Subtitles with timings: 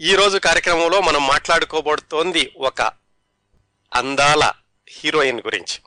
[0.00, 2.82] ఈ రోజు కార్యక్రమంలో మనం మాట్లాడుకోబడుతోంది ఒక
[3.94, 4.52] అందాల
[4.88, 5.80] హీరోయిన్ గురించి.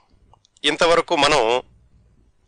[0.63, 1.61] ఇంతవరకు మనం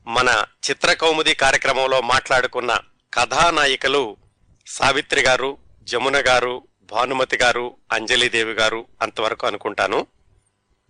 [0.08, 2.80] మన చిత్రకౌముది కార్యక్రమంలో మాట్లాడుకున్న
[3.14, 4.18] కథానాయికలు
[4.68, 10.08] సావిత్రి గారు జమున గారు భానుమతి గారు అంజలిదేవి గారు అంతవరకు అనుకుంటాను.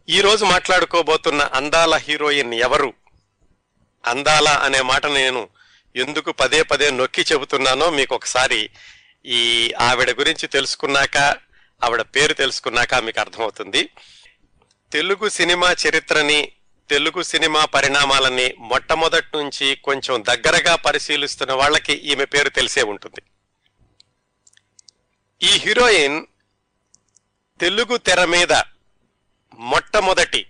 [0.09, 2.93] ఈరోజు మాట్లాడుకోబోతున్న అందాల హీరోయిన్ ఎవరు?
[4.05, 5.49] అందాల అనే మాట నేను
[5.95, 8.69] ఎందుకు పదే పదే నొక్కి చెబుతున్నానో మీకు ఒకసారి
[9.25, 11.17] ఈ ఆవిడ గురించి తెలుసుకున్నాక
[11.83, 13.89] ఆవిడ పేరు తెలుసుకున్నాక మీకు అర్థమవుతుంది.
[14.91, 16.51] తెలుగు సినిమా చరిత్రని
[16.89, 23.21] తెలుగు సినిమా పరిణామాలని మొట్టమొదటి నుంచి కొంచెం దగ్గరగా పరిశీలిస్తున్న వాళ్ళకి ఈమె పేరు తెలిసే ఉంటుంది.
[25.43, 26.25] ఈ హీరోయిన్
[27.59, 28.53] తెలుగు తెర మీద
[29.53, 30.47] మొట్టమొదటి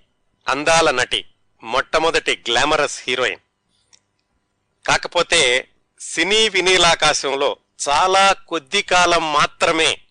[0.48, 1.26] అందాల నటి
[1.64, 3.40] మొట్టమొదటి గ్లామరస్ హీరోయిన్.
[4.88, 5.68] కాకపోతే
[6.00, 7.58] సినీ వినీలాకాశంలో
[7.88, 10.02] చాలా కొద్ది కాలం మాత్రమే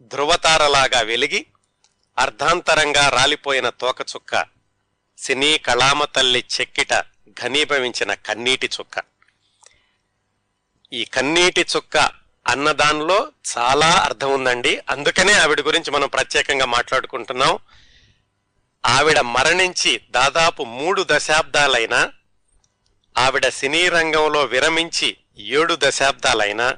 [0.00, 1.46] ధృవతారలాగా వెలిగి
[2.18, 4.46] అర్ధాంతరంగా రాలిపోయిన తోకచుక్క
[5.18, 6.92] సినీ కళామ తల్లి చెక్కిట
[7.42, 9.02] ఘనీభవించిన కన్నీటి చుక్క.
[10.92, 11.96] ఈ కన్నీటి చుక్క
[12.48, 14.80] అన్నదానిలో చాలా అర్థం ఉందండి.
[14.88, 17.58] అందుకనే ఆవిడ గురించి మనం ప్రత్యేకంగా మాట్లాడుకుంటున్నాం.
[18.86, 22.12] ఆవిడ మరణించి దాదాపు మూడు దశాబ్దాలైనా
[23.18, 26.76] ఆవిడ సినీ రంగంలో విరమించి ఏడు దశాబ్దాలైనా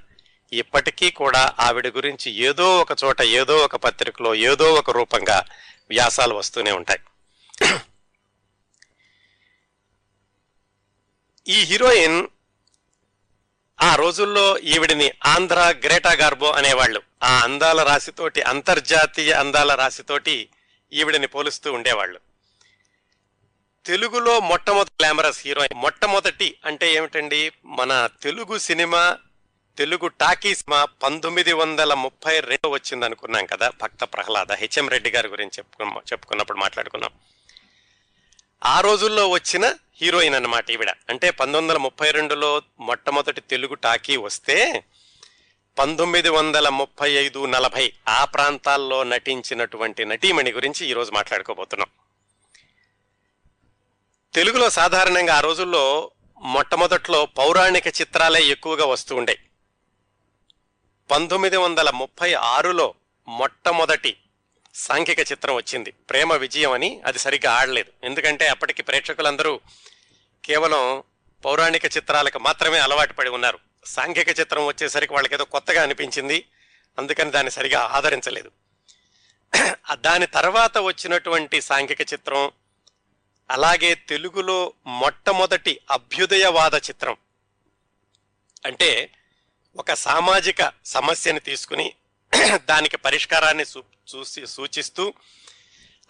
[0.53, 5.45] ఇప్పటికీ కూడా ఆవిడ గురించి ఏదో ఒక చోట ఏదో ఒక పత్రికలో ఏదో ఒక రూపంగా
[5.91, 7.01] వ్యాసాలు వస్తూనే ఉంటాయి.
[11.49, 12.27] ఈ హీరోయిన్
[13.83, 17.03] ఆ రోజుల్లో ఈవిడిని ఆంధ్ర గ్రేటా గార్బో అనేవాళ్ళు.
[17.23, 20.49] ఆ అందాల రాశితోటి అంతర్జాతీయ అందాల రాశితోటి
[20.93, 22.21] ఈవిడిని పోలుస్తూ ఉండేవాళ్ళు.
[23.87, 27.53] తెలుగులో మొట్టమొదటి గ్లామరస్ హీరోయిన్ మొట్టమొదటి అంటే ఏమిటండి?
[27.65, 29.17] మన తెలుగు సినిమా
[29.79, 34.53] తెలుగు టాకీస్ మా పంతొమ్మిది వందల ముప్పై రెండు వచ్చింది అనుకున్నాం కదా భక్త ప్రహ్లాద.
[34.53, 37.11] హెచ్ఎం రెడ్డి గారి గురించి చెప్పుకున్న చెప్పుకున్నప్పుడు మాట్లాడుకున్నాం.
[38.65, 40.91] ఆ రోజుల్లో వచ్చిన హీరోయిన్ అన్నమాట ఈవిడ.
[40.91, 44.85] అంటే పంతొమ్మిది వందల ముప్పై రెండులో మొట్టమొదటి తెలుగు టాకీ వస్తే
[45.79, 51.89] పంతొమ్మిది వందల ముప్పై ఐదు నలభై ఆ ప్రాంతాల్లో నటించినటువంటి నటీమణి గురించి ఈరోజు మాట్లాడుకోబోతున్నాం.
[54.35, 56.11] తెలుగులో సాధారణంగా ఆ రోజుల్లో
[56.43, 59.39] మొట్టమొదట్లో పౌరాణిక చిత్రాలే ఎక్కువగా వస్తూ ఉండే
[61.11, 62.95] పంతొమ్మిది వందల ముప్పై ఆరులో
[63.29, 64.17] మొట్టమొదటి
[64.75, 65.91] సాంఘిక చిత్రం వచ్చింది.
[65.91, 68.07] ప్రేమ విజయం అని అది సరిగ్గా ఆడలేదు.
[68.07, 69.61] ఎందుకంటే అప్పటికి ప్రేక్షకులందరూ
[70.45, 71.03] కేవలం
[71.45, 73.59] పౌరాణిక చిత్రాలకు మాత్రమే అలవాటు పడి ఉన్నారు.
[73.85, 76.49] సాంఘిక చిత్రం వచ్చేసరికి వాళ్ళకి ఏదో కొత్తగా అనిపించింది.
[76.99, 78.51] అందుకని దాన్ని సరిగా ఆదరించలేదు.
[79.95, 82.51] దాని తర్వాత వచ్చినటువంటి సాంఘిక చిత్రం
[83.51, 87.17] అలాగే తెలుగులో మొట్టమొదటి అభ్యుదయవాద చిత్రం.
[88.65, 89.11] అంటే
[89.77, 91.95] ఒక సామాజిక సమస్యని తీసుకుని
[92.69, 93.65] దానికి పరిష్కారాన్ని
[94.15, 95.15] చూసి సూచిస్తూ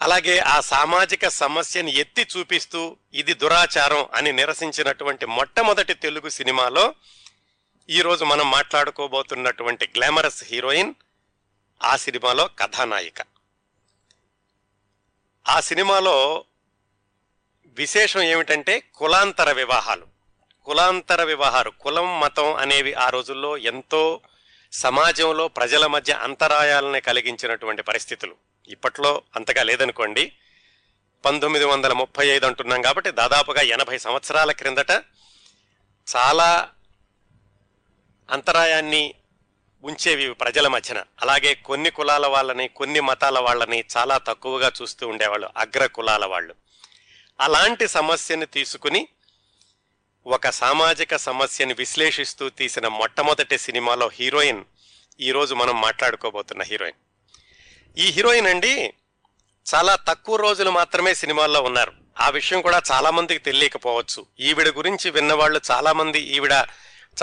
[0.01, 6.95] అలాగే ఆ సామాజిక సమస్యని ఎత్తి చూపిస్తూ ఇది దురాచారం అని నిరసించినటువంటి మొట్టమొదటి తెలుగు సినిమాలో
[7.89, 10.93] ఈరోజు మనం మాట్లాడుకోబోతున్నటువంటి గ్లామరస్ హీరోయిన్
[11.83, 13.21] ఆ సినిమాలో కథానాయిక.
[15.47, 16.45] ఆ సినిమాలో
[17.77, 20.12] విశేషం ఏమిటంటే కులాంతర వివాహాలు.
[20.65, 24.21] కులాంతర వివాహాలు కులం మతం అనేవి ఆ రోజుల్లో ఎంతో
[24.71, 28.35] సమాజంలో ప్రజల మధ్య అంతరాయాలని కలిగించినటువంటి పరిస్థితులు.
[28.67, 30.33] ఇప్పట్లో అంతగా లేదనుకోండి.
[31.25, 34.91] పంతొమ్మిది వందల ముప్పై ఐదు అంటున్నాం కాబట్టి దాదాపుగా ఎనభై సంవత్సరాల క్రిందట
[36.15, 36.69] చాలా
[38.29, 39.13] అంతరాయాన్ని
[39.83, 41.03] ఉంచేవి ప్రజల మధ్యన.
[41.21, 46.55] అలాగే కొన్ని కులాల వాళ్ళని కొన్ని మతాల వాళ్ళని చాలా తక్కువగా చూస్తూ ఉండేవాళ్ళు అగ్ర కులాల వాళ్ళు.
[47.39, 49.07] అలాంటి సమస్యని తీసుకుని
[50.27, 54.63] ఒక సామాజిక సమస్యని విశ్లేషిస్తూ తీసిన మొట్టమొదటి సినిమాలో హీరోయిన్.
[55.19, 56.97] ఈరోజు మనం మాట్లాడుకోబోతున్న హీరోయిన్.
[57.99, 58.93] ఈ హీరోయిన్ అండి
[59.75, 61.93] చాలా తక్కువ రోజులు మాత్రమే సినిమాల్లో ఉన్నారు.
[62.19, 64.25] ఆ విషయం కూడా చాలా మందికి తెలియకపోవచ్చు.
[64.39, 66.51] ఈవిడ గురించి విన్నవాళ్ళు చాలా మంది ఈవిడ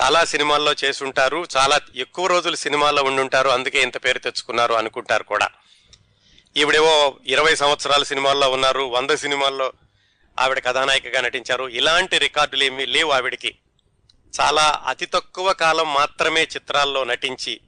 [0.00, 3.48] చాలా సినిమాల్లో చేసుంటారు చాలా ఎక్కువ రోజులు సినిమాల్లో ఉండుంటారు.
[3.48, 5.48] అందుకే ఇంత పేరు తెచ్చుకున్నారు అనుకుంటారు కూడా.
[6.56, 8.80] ఈవిడేవో ఇరవై సంవత్సరాల సినిమాల్లో ఉన్నారు.
[8.80, 9.72] వంద సినిమాల్లో
[10.40, 11.68] ఆవిడ కథానాయికగా నటించారు.
[11.68, 13.58] ఇలాంటి రికార్డులు ఏమీ లేవు ఆవిడికి.
[14.40, 17.60] చాలా అతి తక్కువ కాలం మాత్రమే చిత్రాల్లో నటించి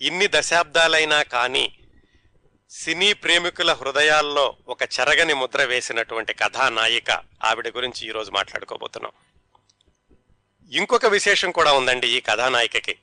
[0.00, 1.78] ఇన్ని దశాబ్దాలైనా కానీ
[2.70, 7.10] సినీ ప్రేమికుల హృదయాల్లో ఒక చెరగని ముద్ర వేసినటువంటి కథానాయిక
[7.44, 9.12] ఆవిడ గురించి ఈరోజు మాట్లాడుకోబోతున్నాం.
[10.72, 12.96] ఇంకొక విశేషం కూడా ఉందండి ఈ కథానాయికకి.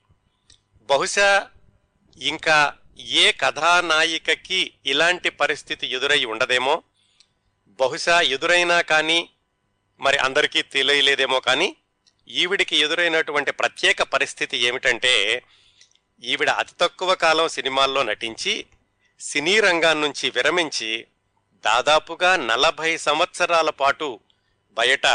[0.82, 1.48] బహుశా
[2.22, 6.84] ఇంకా ఏ కథానాయికకి ఇలాంటి పరిస్థితి ఎదురై ఉండదేమో?
[7.81, 9.30] బహుశా ఎదురైనా కానీ
[10.00, 11.75] మరి అందరికీ తెలియలేదేమో కానీ
[12.28, 15.44] ఈవిడికి ఎదురైనటువంటి ప్రత్యేక పరిస్థితి ఏమిటంటే
[16.24, 18.66] ఈవిడ అతి తక్కువ కాలం సినిమాల్లో నటించి
[19.19, 21.07] సినీ రంగాన్నించి విరమించి
[21.66, 24.19] దాదాపుగా నలభై సంవత్సరాల పాటు
[24.72, 25.07] బయట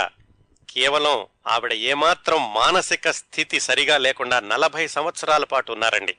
[0.70, 6.16] కేవలం ఆవిడ ఏమాత్రం మానసిక స్థితి సరిగా లేకుండా నలభై సంవత్సరాల పాటు ఉన్నారండి.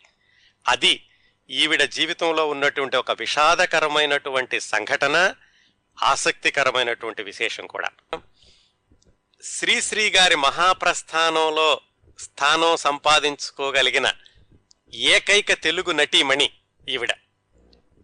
[0.68, 1.04] అది
[1.50, 5.36] ఈవిడ జీవితంలో ఉన్నటువంటి ఒక విషాదకరమైనటువంటి సంఘటన
[6.04, 7.90] ఆసక్తికరమైనటువంటి విశేషం కూడా.
[9.42, 11.82] శ్రీశ్రీ గారి మహాప్రస్థానంలో
[12.20, 14.14] స్థానం సంపాదించుకోగలిగిన
[14.94, 16.54] ఏకైక తెలుగు నటీమణి
[16.90, 17.12] ఈవిడ.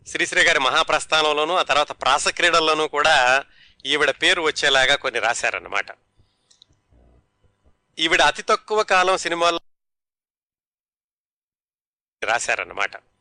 [0.07, 3.45] శ్రీశ్రీ గారి మహాప్రస్థానంలోనూ ఆ తర్వాత ప్రాసక్రీడల్లోనూ కూడా
[3.85, 5.85] ఈవిడ పేరు వచ్చేలాగా కొన్ని రాశారన్నమాట.
[7.99, 9.61] ఈవిడ అతి తక్కువ కాలం సినిమాల్లో
[12.23, 13.12] రాశారన్నమాట.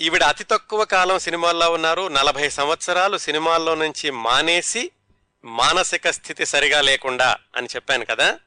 [0.00, 2.08] ఈవిడ అతి తక్కువ కాలం సినిమాల్లో ఉన్నారు.
[2.08, 4.90] నలభై సంవత్సరాలు సినిమాల్లో నుంచి మానేసి
[5.44, 8.38] మానసిక స్థితి సరిగా లేకుండా అని చెప్పాను కదా.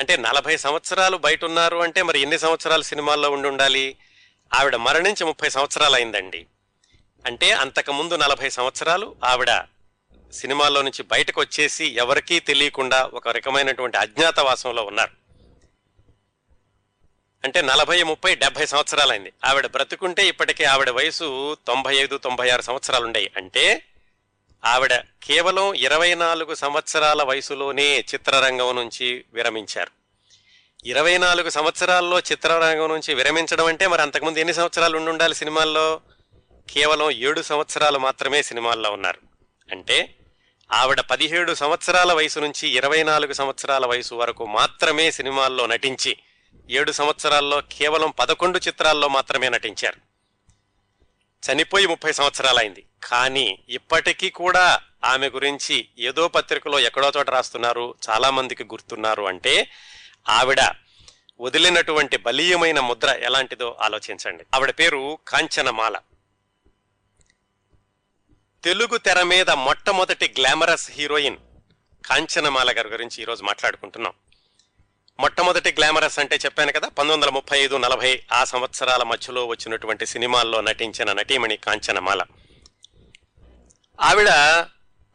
[0.00, 3.96] అంటే నలభై సంవత్సరాలు బయట ఉన్నారు అంటే మరి ఎన్ని సంవత్సరాలు సినిమాల్లో ఉండి ఉండాలి?
[4.54, 6.46] ఆవిడ మరణించి ముప్పై సంవత్సరాలు అయిందండి.
[7.26, 9.50] అంటే అంతకుముందు నలభై సంవత్సరాలు ఆవిడ
[10.32, 15.17] సినిమాల్లో నుంచి బయటకు వచ్చేసి ఎవరికీ తెలియకుండా ఒక రకమైనటువంటి అజ్ఞాతవాసంలో ఉన్నారు.
[17.48, 19.32] అంటే నలభై ముప్పై డెబ్బై సంవత్సరాలైంది.
[19.44, 23.84] ఆవిడ బ్రతుకుంటే ఇప్పటికే ఆవిడ వయసు తొంభై ఐదు తొంభై ఆరు సంవత్సరాలు ఉండేవి అంటే
[24.64, 29.90] ఆవిడ కేవలం ఇరవై నాలుగు సంవత్సరాల వయసులోనే చిత్రరంగం నుంచి విరమించారు.
[30.86, 36.00] ఇరవై నాలుగు సంవత్సరాల్లో చిత్రరంగం నుంచి విరమించడం అంటే మరి అంతకుముందు ఎన్ని సంవత్సరాలు ఉండి ఉండాలి సినిమాల్లో?
[36.70, 39.18] కేవలం ఏడు సంవత్సరాలు మాత్రమే సినిమాల్లో ఉన్నారు.
[39.70, 40.14] అంటే
[40.72, 46.16] ఆవిడ పదిహేడు సంవత్సరాల వయసు నుంచి ఇరవై నాలుగు సంవత్సరాల వయసు వరకు మాత్రమే సినిమాల్లో నటించి
[46.70, 50.08] ఏడు సంవత్సరాల్లో కేవలం పదకొండు చిత్రాల్లో మాత్రమే నటించారు.
[51.52, 52.84] చనిపోయి ముప్పై సంవత్సరాలైంది.
[53.02, 59.70] కానీ ఇప్పటికీ కూడా ఆమె గురించి ఏదో పత్రికలో ఎక్కడో చోట రాస్తున్నారు చాలామందికి గుర్తున్నారు అంటే
[60.28, 60.60] ఆవిడ
[61.40, 64.44] వదిలినటువంటి బలీయమైన ముద్ర ఎలాంటిదో ఆలోచించండి.
[64.54, 65.98] ఆవిడ పేరు కాంచనమాల.
[68.64, 71.36] తెలుగు తెర మీద మొట్టమొదటి గ్లామరస్ హీరోయిన్
[72.06, 74.12] కాంచనమాల గారి గురించి ఈరోజు మాట్లాడుకుంటున్నాం.
[75.20, 80.60] మొట్టమొదటి గ్లామరస్ అంటే చెప్పాను కదా పంతొమ్మిది వందల ముప్పై ఐదు నలభై ఆ సంవత్సరాల మధ్యలో వచ్చినటువంటి సినిమాల్లో
[80.60, 82.22] నటించిన నటీమణి కాంచనమాల.
[84.00, 84.28] ఆవిడ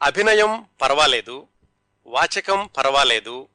[0.04, 1.48] అభినయం పర్వాలేదు
[2.06, 3.48] వాచకం పర్వాలేదు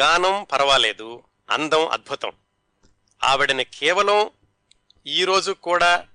[0.00, 2.32] గానం పర్వాలేదు అందం అద్భుతం.
[3.24, 4.30] ఆవిడని కేవలం
[5.06, 6.06] ఈరోజు కూడా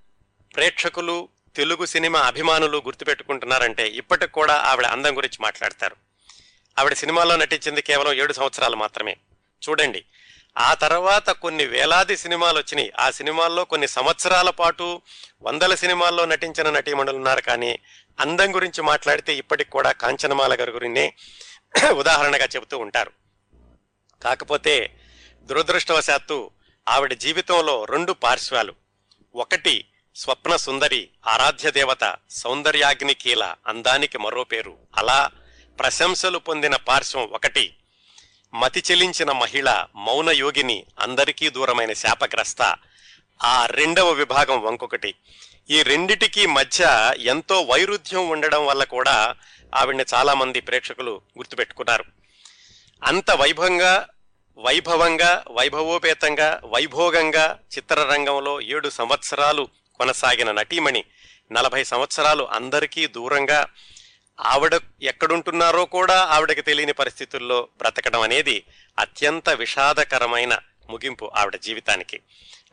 [0.56, 5.96] ప్రేక్షకులు తెలుగు సినిమా అభిమానులు గుర్తుపెట్టుకుంటున్నారంటే ఇప్పటికి కూడా ఆవిడ అందం గురించి మాట్లాడతారు.
[6.80, 9.18] ఆవిడ సినిమాల్లో నటించింది కేవలం ఏడు సంవత్సరాలు మాత్రమే.
[9.70, 10.06] చూడండి.
[10.58, 12.92] ఆ తర్వాత కొన్ని వేలాది సినిమాలు వచ్చినాయి.
[13.00, 15.02] ఆ సినిమాల్లో కొన్ని సంవత్సరాల పాటు
[15.42, 17.42] వందల సినిమాల్లో నటించిన నటీమణులు ఉన్నారు.
[17.42, 17.80] కానీ
[18.20, 21.14] అందం గురించి మాట్లాడితే ఇప్పటికి కూడా కాంచనమాల గారి గురినే
[21.98, 23.12] ఉదాహరణగా చెబుతూ ఉంటారు.
[24.24, 24.98] కాకపోతే
[25.44, 26.52] దురదృష్టవశాత్తు
[26.88, 28.76] ఆవిడ జీవితంలో రెండు పార్శ్వాలు.
[29.36, 29.86] ఒకటి
[30.16, 34.78] స్వప్న సుందరి ఆరాధ్య దేవత సౌందర్యాగ్ని కీల అందానికి మరో పేరు.
[34.96, 35.30] అలా
[35.80, 37.76] ప్రశంసలు పొందిన పార్శ్వం ఒకటి.
[38.56, 42.76] మతి చెలించిన మహిళ మౌనయోగిని అందరికీ దూరమైన శాపగ్రస్త.
[43.44, 45.16] ఆ రెండవ విభాగం వంకొకటి.
[45.70, 46.88] ఈ రెండిటికి మధ్య
[47.20, 49.36] ఎంతో వైరుధ్యం ఉండడం వల్ల కూడా
[49.76, 52.04] ఆవిడ్ని చాలామంది ప్రేక్షకులు గుర్తుపెట్టుకున్నారు.
[53.04, 54.08] అంత వైభవంగా
[54.58, 61.04] వైభవంగా వైభవోపేతంగా వైభోగంగా చిత్రరంగంలో ఏడు సంవత్సరాలు కొనసాగిన నటీమణి
[61.52, 63.68] నలభై సంవత్సరాలు అందరికీ దూరంగా
[64.40, 68.64] ఆవిడ ఎక్కడుంటున్నారో కూడా ఆవిడకి తెలియని పరిస్థితుల్లో బ్రతకడం అనేది
[69.00, 72.20] అత్యంత విషాదకరమైన ముగింపు ఆవిడ జీవితానికి.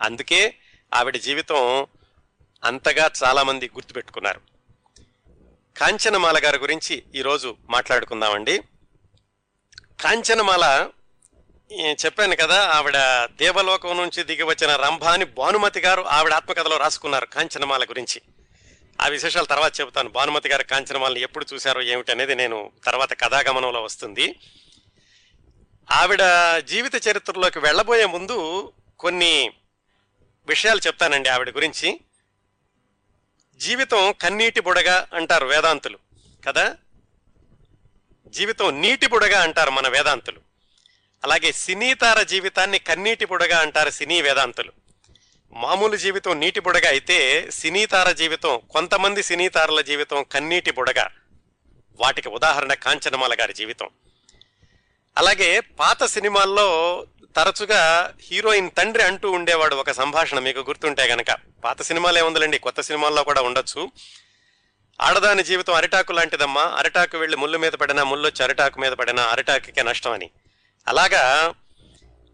[0.02, 0.54] అందుకే
[0.94, 1.86] ఆవిడ జీవితం
[2.64, 4.40] అంతగా చాలామంది గుర్తుపెట్టుకున్నారు.
[5.76, 8.58] కాంచనమాల గారి గురించి ఈరోజు మాట్లాడుకుందామండి.
[10.02, 10.90] కాంచనమాల
[11.72, 18.20] చెప్పాను కదా ఆవిడ దేవలోకం నుంచి దిగి వచ్చిన రంభాని భానుమతి గారు ఆవిడ ఆత్మకథలో రాసుకున్నారు కాంచనమాల గురించి.
[19.02, 20.08] ఆ విశేషాలు తర్వాత చెబుతాను.
[20.08, 24.34] భానుమతి గారి కాంచనమాలను ఎప్పుడు చూశారో ఏమిటనేది నేను తర్వాత కథాగమనంలో వస్తుంది.
[25.90, 26.18] ఆవిడ
[26.58, 29.50] జీవిత చరిత్రలోకి వెళ్ళబోయే ముందు కొన్ని
[30.46, 32.00] విషయాలు చెప్తానండి ఆవిడ గురించి.
[33.56, 35.98] జీవితం కన్నీటి బుడగ అంటారు వేదాంతులు
[36.48, 36.76] కదా?
[38.26, 40.40] జీవితం నీటి బుడగ అంటారు మన వేదాంతులు.
[41.24, 44.81] అలాగే సినీతార జీవితాన్ని కన్నీటి బుడగ అంటారు సినీ వేదాంతులు.
[45.52, 51.06] మామూలు జీవితం నీటి బుడగ అయితే సినీతార జీవితం కొంతమంది సినీతారల జీవితం కన్నీటి బుడగ.
[52.00, 53.88] వాటికి ఉదాహరణ కాంచనమాల గారి జీవితం.
[55.18, 57.06] అలాగే పాత సినిమాల్లో
[57.36, 61.26] తరచుగా హీరోయిన్ తండ్రి అంటూ ఉండేవాడు ఒక సంభాషణ మీకు గుర్తుంటే గనక.
[61.64, 63.90] పాత సినిమాలు ఏముందండి కొత్త సినిమాల్లో కూడా ఉండొచ్చు.
[65.02, 70.12] ఆడదాని జీవితం అరిటాకు లాంటిదమ్మా అరిటాకు వెళ్ళి ముళ్ళు మీద పడినా ముళ్ళొచ్చి అరిటాకు మీద పడినా అరిటాకుకే నష్టం
[70.12, 70.30] అని.
[70.88, 71.54] అలాగా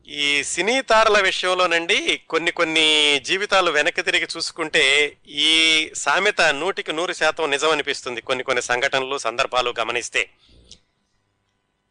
[0.09, 7.51] ఈ సినీ తారల విషయంలోనండి కొన్ని కొన్ని జీవితాలు వెనక్కి తిరిగి చూసుకుంటే ఈ సామెత నూటికి నూరు శాతం
[7.51, 10.31] నిజం అనిపిస్తుంది కొన్ని కొన్ని సంఘటనలు సందర్భాలు గమనిస్తే.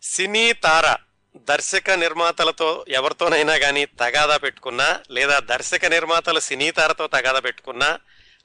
[0.03, 0.95] సినీ తార
[1.37, 7.99] దర్శక నిర్మాతలతో ఎవరితోనైనా కానీ తగాదా పెట్టుకున్నా లేదా దర్శక నిర్మాతలు సినీ తారతో తగాదా పెట్టుకున్నా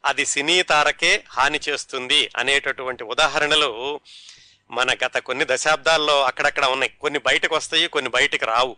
[0.04, 4.00] అది సినీ తారకే హాని చేస్తుంది అనేటటువంటి ఉదాహరణలు
[4.70, 6.92] మన గత కొన్ని దశాబ్దాల్లో అక్కడక్కడ ఉన్నాయి.
[7.00, 8.76] కొన్ని బయటకు వస్తాయి కొన్ని బయటకు రావు.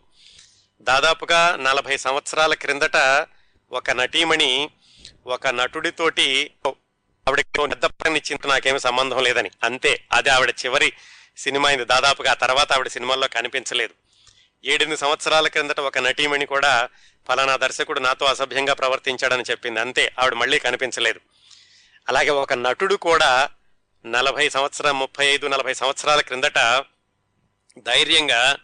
[0.80, 3.26] దాదాపుగా నలభై సంవత్సరాల క్రిందట
[3.72, 4.70] ఒక నటీమణి
[5.26, 9.50] ఒక నటుడితోటి ఆవిడకి నిద్రనిచ్చింది నాకేమి సంబంధం లేదని.
[9.62, 10.04] అంతే.
[10.12, 10.92] అది ఆవిడ చివరి
[11.36, 11.84] సినిమా అయింది.
[11.84, 13.94] దాదాపుగా ఆ తర్వాత ఆవిడ సినిమాల్లో కనిపించలేదు.
[14.64, 16.88] ఏడెనిమిది సంవత్సరాల క్రిందట ఒక నటీమణి కూడా
[17.28, 19.80] ఫలానా దర్శకుడు నాతో అసభ్యంగా ప్రవర్తించాడని చెప్పింది.
[19.80, 20.12] అంతే.
[20.18, 21.20] ఆవిడ మళ్ళీ కనిపించలేదు.
[22.08, 23.50] అలాగే ఒక నటుడు కూడా
[24.06, 26.84] నలభై సంవత్సరం ముప్పై ఐదు నలభై సంవత్సరాల క్రిందట
[27.78, 28.56] ధైర్యంగా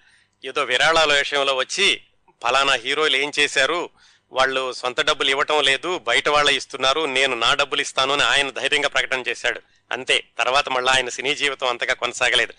[0.44, 2.00] ఏదో విరాళాల విషయంలో వచ్చి
[2.42, 3.90] ఫలానా హీరోలు ఏం చేశారు?
[4.32, 8.88] వాళ్ళు సొంత డబ్బులు ఇవ్వటం లేదు బయట వాళ్ళ ఇస్తున్నారు నేను నా డబ్బులు ఇస్తాను అని ఆయన ధైర్యంగా
[8.88, 9.60] ప్రకటన చేశాడు.
[9.92, 12.52] అంతే తర్వాత మళ్ళీ ఆయన సినీ జీవితం అంతగా కొనసాగలేదు.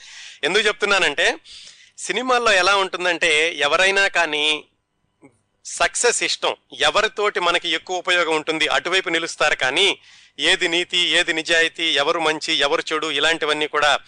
[0.43, 1.39] ఎందుకు చెప్తున్నానంటే
[1.97, 4.65] సినిమాల్లో ఎలా ఉంటుందంటే ఎవరైనా కానీ
[5.65, 9.99] సక్సెస్ ఇష్టం ఎవరితోటి మనకి ఎక్కువ ఉపయోగం ఉంటుంది అటువైపు నిలుస్తారు కానీ
[10.39, 13.99] ఏది నీతి ఏది నిజాయితీ ఎవరు మంచి ఎవరు చెడు ఇలాంటివన్నీ కూడా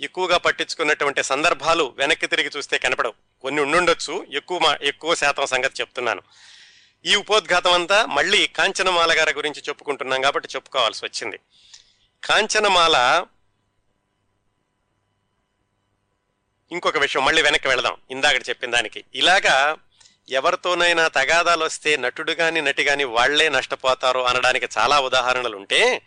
[0.00, 3.14] ఎక్కువగా పట్టించుకున్నటువంటి సందర్భాలు వెనక్కి తిరిగి చూస్తే కనపడవు.
[3.42, 6.22] కొన్ని ఉండుండొచ్చు ఎక్కువ ఎక్కువ శాతం సంగతి చెప్తున్నాను.
[7.06, 11.38] ఈ ఉపోద్ఘాతం అంతా మళ్ళీ కాంచనమాల గారి గురించి చెప్పుకుంటున్నాం కాబట్టి చెప్పుకోవాల్సి వచ్చింది.
[12.24, 13.26] కాంచనమాల
[16.72, 19.04] ఇంకొక విషయం మళ్ళీ వెనక్కి వెళదాం ఇందాక చెప్పిన దానికి.
[19.14, 19.76] ఇలాగా
[20.30, 26.02] ఎవరితోనైనా తగాదాలు వస్తే నటుడు కానీ నటి కానీ వాళ్ళే నష్టపోతారు అనడానికి చాలా ఉదాహరణలు ఉంటే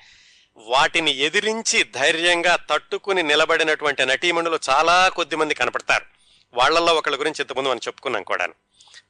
[0.58, 6.06] వాటిని ఎదిరించి ధైర్యంగా తట్టుకుని నిలబడినటువంటి నటీమణులు చాలా కొద్ది మంది కనపడతారు.
[6.54, 8.48] వాళ్ళల్లో ఒకళ్ళ గురించి ఇంతకుముందు మనం చెప్పుకున్నాం కూడా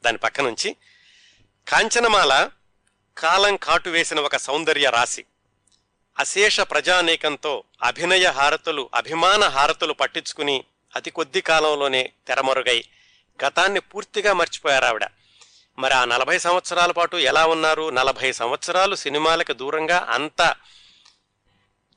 [0.05, 0.75] దాని పక్క నుంచి
[1.67, 2.49] కాంచనమాల
[3.17, 5.25] కాలం కాటు వేసిన ఒక సౌందర్య రాశి.
[6.19, 10.63] అశేష ప్రజానేకంతో అభినయ హారతులు అభిమాన హారతులు పట్టించుకుని
[10.95, 12.83] అతి కొద్ది కాలంలోనే తెరమరుగై
[13.45, 15.05] గతాన్ని పూర్తిగా మర్చిపోయారు ఆవిడ.
[15.79, 17.89] మరి ఆ నలభై సంవత్సరాల పాటు ఎలా ఉన్నారు?
[17.89, 20.55] నలభై సంవత్సరాలు సినిమాలకు దూరంగా అంత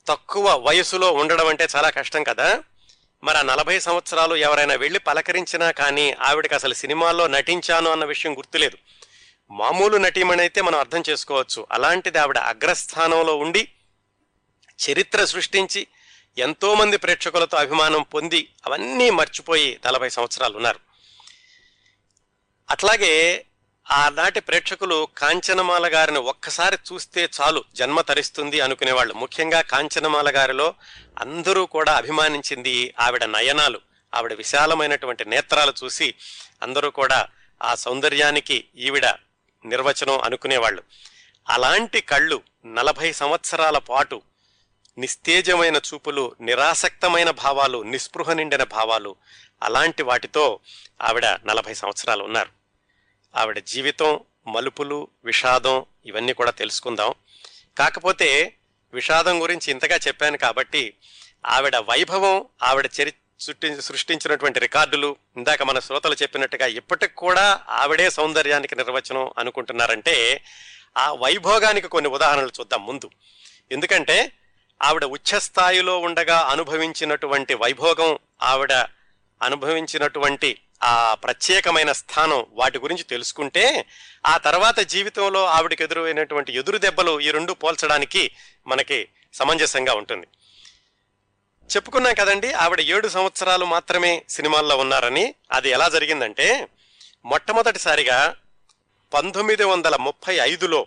[0.08, 2.64] తక్కువ వయసులో ఉండడం అంటే చాలా కష్టం కదా.
[3.24, 8.78] మరి ఆ నలభై సంవత్సరాలు ఎవరైనా వెళ్ళి పలకరించినా కానీ ఆవిడకి అసలు సినిమాల్లో నటించాను అన్న విషయం గుర్తులేదు.
[9.50, 11.66] మామూలు నటీమనైతే మనం అర్థం చేసుకోవచ్చు.
[11.72, 13.68] అలాంటిది ఆవిడ అగ్రస్థానంలో ఉండి
[14.90, 15.86] చరిత్ర సృష్టించి
[16.38, 20.80] ఎంతోమంది ప్రేక్షకులతో అభిమానం పొంది అవన్నీ మర్చిపోయి నలభై సంవత్సరాలు ఉన్నారు.
[22.70, 23.44] అట్లాగే
[23.90, 29.14] ఆనాటి ప్రేక్షకులు కాంచనమాల గారిని ఒక్కసారి చూస్తే చాలు జన్మ తరిస్తుంది అనుకునేవాళ్ళు.
[29.14, 30.74] ముఖ్యంగా కాంచనమాల గారిలో
[31.18, 33.80] అందరూ కూడా అభిమానించింది ఆవిడ నయనాలు.
[34.14, 36.14] ఆవిడ విశాలమైనటువంటి నేత్రాలు చూసి
[36.62, 37.28] అందరూ కూడా
[37.62, 39.06] ఆ సౌందర్యానికి ఈవిడ
[39.64, 40.82] నిర్వచనం అనుకునేవాళ్ళు.
[41.48, 44.22] అలాంటి కళ్ళు నలభై సంవత్సరాల పాటు
[44.98, 49.16] నిస్తేజమైన చూపులు నిరాసక్తమైన భావాలు నిస్పృహ నిండిన భావాలు
[49.62, 50.60] అలాంటి వాటితో
[51.02, 52.55] ఆవిడ నలభై సంవత్సరాలు ఉన్నారు.
[53.36, 57.14] ఆవిడ జీవితం మలుపులు విషాదం ఇవన్నీ కూడా తెలుసుకుందాం.
[57.78, 58.56] కాకపోతే
[58.92, 60.94] విషాదం గురించి ఇంతగా చెప్పాను కాబట్టి
[61.46, 63.12] ఆవిడ వైభవం ఆవిడ చరి
[63.80, 70.44] సృష్టించినటువంటి రికార్డులు ఇందాక మన శ్రోతలు చెప్పినట్టుగా ఇప్పటికి కూడా ఆవిడే సౌందర్యానికి నిర్వచనం అనుకుంటున్నారంటే
[70.96, 73.10] ఆ వైభోగానికి కొన్ని ఉదాహరణలు చూద్దాం ముందు.
[73.72, 74.32] ఎందుకంటే
[74.82, 78.72] ఆవిడ ఉచ్చస్థాయిలో ఉండగా అనుభవించినటువంటి వైభోగం ఆవిడ
[79.42, 83.86] అనుభవించినటువంటి ఆ ప్రత్యేకమైన స్థానం వాటి గురించి తెలుసుకుంటే
[84.26, 88.30] ఆ తర్వాత జీవితంలో ఆవిడకి ఎదురైనటువంటి ఎదురు దెబ్బలు ఈ రెండు పోల్చడానికి
[88.66, 90.26] మనకి సమంజసంగా ఉంటుంది.
[91.76, 95.34] చెప్పుకున్నాం కదండి ఆవిడ ఏడు సంవత్సరాలు మాత్రమే సినిమాల్లో ఉన్నారని.
[95.52, 96.68] అది ఎలా జరిగిందంటే
[97.24, 98.36] మొట్టమొదటిసారిగా
[99.14, 100.86] పంతొమ్మిది వందల ముప్పై ఐదులో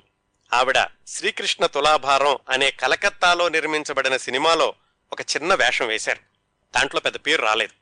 [0.54, 4.74] ఆవిడ శ్రీకృష్ణ తులాభారం అనే కలకత్తాలో నిర్మించబడిన సినిమాలో
[5.12, 6.20] ఒక చిన్న వేషం వేశారు.
[6.76, 7.79] దాంట్లో పెద్ద పేరు రాలేదు.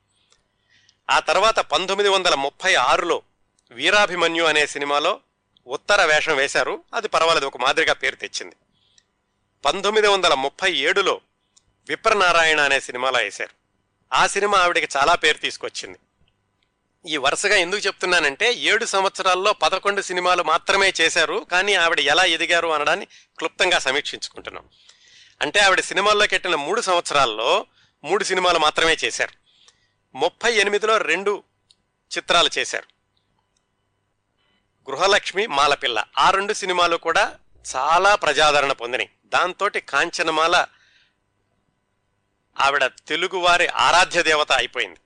[1.09, 3.21] ఆ తర్వాత పంతొమ్మిది వందల ముప్పై ఆరులో
[3.71, 5.19] వీరాభిమన్యు అనే సినిమాలో
[5.67, 6.83] ఉత్తర వేషం వేశారు.
[6.93, 8.55] అది పర్వాలేదు ఒక మాదిరిగా పేరు తెచ్చింది.
[9.65, 11.21] పంతొమ్మిది వందల ముప్పై ఏడులో
[11.89, 13.49] విప్రనారాయణ అనే సినిమాలో వేశారు.
[14.15, 15.99] ఆ సినిమా ఆవిడకి చాలా పేరు తీసుకొచ్చింది.
[17.09, 23.05] ఈ వరుసగా ఎందుకు చెప్తున్నానంటే ఏడు సంవత్సరాల్లో పదకొండు సినిమాలు మాత్రమే చేశారు కానీ ఆవిడ ఎలా ఎదిగారు అనడాన్ని
[23.37, 24.63] క్లుప్తంగా సమీక్షించుకుంటున్నాం.
[25.41, 27.65] అంటే ఆవిడ సినిమాల్లోకి ఎట్టిన మూడు సంవత్సరాల్లో
[28.03, 29.46] మూడు సినిమాలు మాత్రమే చేశారు.
[30.17, 31.43] ముప్పై ఎనిమిదిలో రెండు
[32.17, 32.85] చిత్రాలు చేశారు.
[34.91, 36.03] గృహలక్ష్మి మాలపిల్ల.
[36.19, 37.35] ఆ రెండు సినిమాలు కూడా
[37.75, 39.09] చాలా ప్రజాదరణ పొందినాయి.
[39.25, 40.65] దాంతో కాంచనమాల
[42.59, 44.99] ఆవిడ తెలుగువారి ఆరాధ్య దేవత అయిపోయింది.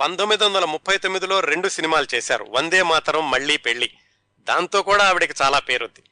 [0.00, 2.46] పంతొమ్మిది వందల ముప్పై తొమ్మిదిలో రెండు సినిమాలు చేశారు.
[2.48, 3.90] వందే మాతరం మళ్ళీ పెళ్ళి.
[4.38, 6.02] దాంతో కూడా ఆవిడకి చాలా పేరుంది.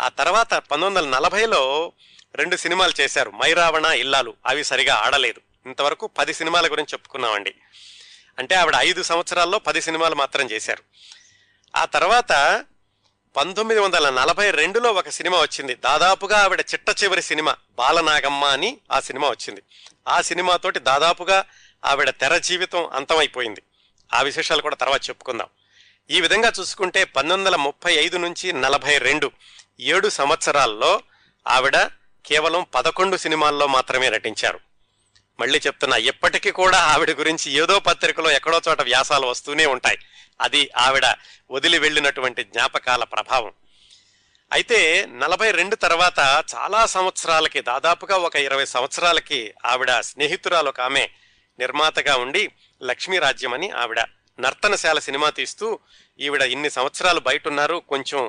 [0.00, 1.92] ఆ తర్వాత పంతొమ్మిది వందల నలభైలో
[2.34, 3.30] రెండు సినిమాలు చేశారు.
[3.30, 4.34] మైరావణ ఇల్లాలు.
[4.46, 5.49] అవి సరిగా ఆడలేదు.
[5.66, 7.54] ఇంతవరకు పది సినిమాల గురించి చెప్పుకున్నామండి.
[8.38, 10.82] అంటే ఆవిడ ఐదు సంవత్సరాల్లో పది సినిమాలు మాత్రం చేశారు.
[11.76, 12.64] ఆ తర్వాత
[13.36, 15.74] పంతొమ్మిది వందల నలభై రెండులో ఒక సినిమా వచ్చింది.
[15.74, 19.62] దాదాపుగా ఆవిడ చిట్ట చివరి సినిమా బాలనాగమ్మ అని ఆ సినిమా వచ్చింది.
[20.08, 21.44] ఆ సినిమాతోటి దాదాపుగా
[21.84, 23.62] ఆవిడ తెర జీవితం అంతమైపోయింది.
[24.14, 25.46] ఆ విశేషాలు కూడా తర్వాత చెప్పుకుందాం.
[26.10, 29.30] ఈ విధంగా చూసుకుంటే పంతొమ్మిది వందల ముప్పై ఐదు నుంచి నలభై రెండు
[29.80, 31.02] ఏడు సంవత్సరాల్లో
[31.46, 31.76] ఆవిడ
[32.26, 34.69] కేవలం పదకొండు సినిమాల్లో మాత్రమే నటించారు.
[35.40, 39.98] మళ్ళీ చెప్తున్నా ఎప్పటికీ కూడా ఆవిడ గురించి ఏదో పత్రికలో ఎక్కడో చోట వ్యాసాలు వస్తూనే ఉంటాయి.
[40.40, 41.06] అది ఆవిడ
[41.50, 43.52] వదిలి వెళ్ళినటువంటి జ్ఞాపకాల ప్రభావం.
[44.52, 46.20] అయితే నలభై రెండు తర్వాత
[46.54, 51.04] చాలా సంవత్సరాలకి దాదాపుగా ఒక ఇరవై సంవత్సరాలకి ఆవిడ స్నేహితురాలు ఒక ఆమె
[51.58, 52.42] నిర్మాతగా ఉండి
[52.82, 54.00] లక్ష్మీ రాజ్యం అని ఆవిడ
[54.38, 55.66] నర్తనశాల సినిమా తీస్తూ
[56.20, 58.22] ఈవిడ ఇన్ని సంవత్సరాలు బయట ఉన్నారు కొంచెం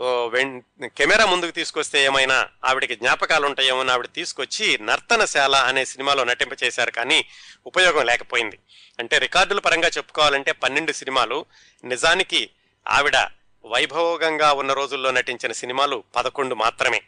[0.00, 6.90] కెమెరా ముందుకు తీసుకొస్తే ఏమైనా ఆవిడకి జ్ఞాపకాలు ఉంటాయేమో అని ఆవిడ తీసుకొచ్చి నర్తనశాల అనే సినిమాలో నటింప చేశారు
[6.90, 7.24] కానీ
[7.66, 8.58] ఉపయోగం లేకపోయింది.
[8.98, 11.46] అంటే రికార్డుల పరంగా చెప్పుకోవాలంటే పన్నెండు సినిమాలు.
[11.84, 12.50] నిజానికి
[12.88, 13.16] ఆవిడ
[13.64, 17.02] వైభోగంగా ఉన్న రోజుల్లో నటించిన సినిమాలు పదకొండు మాత్రమే.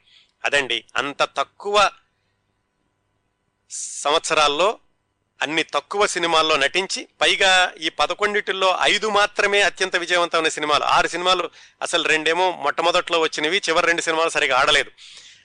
[0.44, 1.90] అదండి అంత తక్కువ
[3.70, 4.78] సంవత్సరాల్లో
[5.42, 10.84] అన్ని తక్కువ సినిమాల్లో నటించి పైగా ఈ పదకొండిటిల్లో ఐదు మాత్రమే అత్యంత విజయవంతమైన సినిమాలు.
[10.84, 11.50] ఆరు సినిమాలు
[11.82, 14.90] అసలు రెండేమో మొట్టమొదట్లో వచ్చినవి చివరి రెండు సినిమాలు సరిగా ఆడలేదు.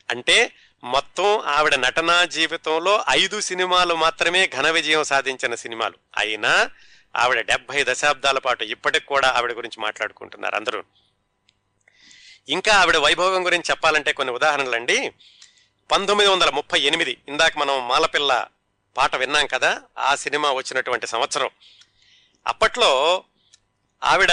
[0.10, 0.52] అంటే
[0.84, 5.94] మొత్తం ఆవిడ నటనా జీవితంలో ఐదు సినిమాలు మాత్రమే ఘన విజయం సాధించిన సినిమాలు.
[6.18, 6.70] అయినా
[7.16, 10.84] ఆవిడ డెబ్బై దశాబ్దాల పాటు ఇప్పటికి కూడా ఆవిడ గురించి మాట్లాడుకుంటున్నారు అందరూ.
[12.50, 15.12] ఇంకా ఆవిడ వైభవం గురించి చెప్పాలంటే కొన్ని ఉదాహరణలండి.
[15.92, 18.48] పంతొమ్మిది వందల ముప్పై ఎనిమిది ఇందాక మనం మాలపిల్ల
[18.98, 21.50] పాట విన్నాం కదా ఆ సినిమా వచ్చినటువంటి సంవత్సరం.
[22.48, 23.24] అప్పట్లో
[24.04, 24.30] ఆవిడ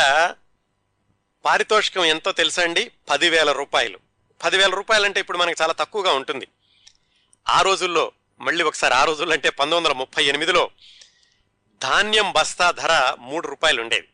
[1.45, 3.99] పారితోషికం ఎంతో తెలుసా అండి పదివేల రూపాయలు.
[4.45, 6.49] పదివేల రూపాయలు అంటే ఇప్పుడు మనకు చాలా తక్కువగా ఉంటుంది.
[7.49, 10.71] ఆ రోజుల్లో మళ్ళీ ఒకసారి ఆ రోజుల్లో అంటే పంతొమ్మిది వందల ముప్పై ఎనిమిదిలో
[11.83, 14.09] ధాన్యం బస్తా ధర మూడు రూపాయలు ఉండేది.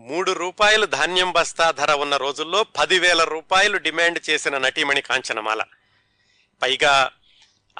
[0.00, 5.62] మూడు రూపాయలు ధాన్యం బస్తా ధర ఉన్న రోజుల్లో పదివేల రూపాయలు డిమాండ్ చేసిన నటీమణి కాంచనమాల.
[6.62, 7.10] పైగా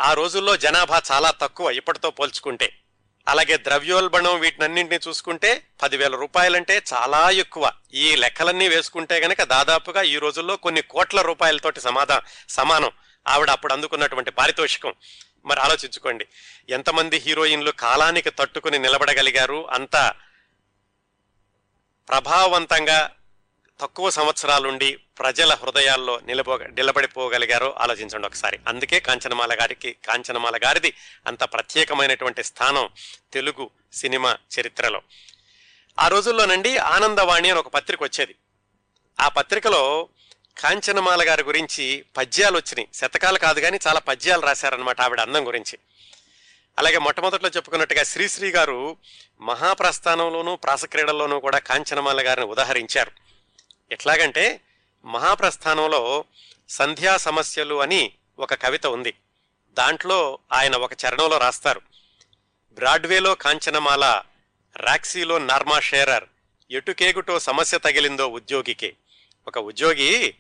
[0.01, 2.77] ఆ రోజుల్లో జనాభా చాలా తక్కువ ఇప్పటితో పోల్చుకుంటే.
[3.29, 7.73] అలాగే ద్రవ్యోల్బణం వీటినన్నింటినీ చూసుకుంటే పదివేల రూపాయలంటే చాలా ఎక్కువ.
[7.95, 12.91] ఈ లెక్కలన్నీ వేసుకుంటే గనక దాదాపుగా ఈ రోజుల్లో కొన్ని కోట్ల రూపాయలతోటి సమాధా సమానం
[13.29, 14.95] ఆవిడ అప్పుడు అందుకున్నటువంటి పారితోషికం.
[15.45, 16.27] మరి ఆలోచించుకోండి.
[16.69, 19.71] ఎంతమంది హీరోయిన్లు కాలానికి తట్టుకుని నిలబడగలిగారు?
[19.71, 20.15] అంత
[22.09, 23.11] ప్రభావవంతంగా
[23.81, 28.59] తక్కువ సంవత్సరాలుండి ప్రజల హృదయాల్లో నిలబో నిలబడిపోగలిగారో ఆలోచించండి ఒకసారి.
[28.69, 30.95] అందుకే కాంచనమాల గారికి కాంచనమాల గారిది
[31.27, 32.89] అంత ప్రత్యేకమైనటువంటి స్థానం
[33.33, 35.03] తెలుగు సినిమా చరిత్రలో.
[36.01, 38.35] ఆ రోజుల్లోనండి ఆనందవాణి అని ఒక పత్రిక వచ్చేది.
[39.21, 40.09] ఆ పత్రికలో
[40.59, 42.89] కాంచనమాల గారి గురించి పద్యాలు వచ్చినాయి.
[42.95, 45.79] శతకాలు కాదు కానీ చాలా పద్యాలు రాశారనమాట ఆవిడ అందం గురించి.
[46.79, 48.97] అలాగే మొట్టమొదట్లో చెప్పుకున్నట్టుగా శ్రీశ్రీ గారు
[49.41, 53.11] మహాప్రస్థానంలోనూ ప్రాసక్రీడల్లోనూ కూడా కాంచనమాల గారిని ఉదాహరించారు.
[53.91, 54.61] ఎట్లాగంటే
[55.05, 56.25] మహాప్రస్థానంలో
[56.69, 59.15] సంధ్యా సమస్యలు అని ఒక కవిత ఉంది.
[59.73, 61.81] దాంట్లో ఆయన ఒక చరణంలో రాస్తారు.
[62.73, 64.23] బ్రాడ్వేలో కాంచనమాల
[64.77, 66.25] రాక్సీలో నార్మా షేరర్
[66.71, 68.97] ఎటుకేగుటో సమస్య తగిలిందో ఉద్యోగికి.
[69.47, 70.35] ఒక ఉద్యోగి